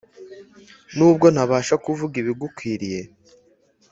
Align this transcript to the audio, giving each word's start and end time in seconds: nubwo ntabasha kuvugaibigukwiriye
nubwo 0.95 1.25
ntabasha 1.33 1.75
kuvugaibigukwiriye 1.83 3.01